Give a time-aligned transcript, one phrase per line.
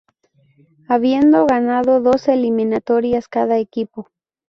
[0.87, 4.07] Habiendo ganado dos eliminatorias cada equipo.